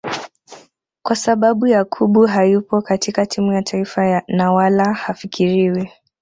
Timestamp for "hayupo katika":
2.25-3.25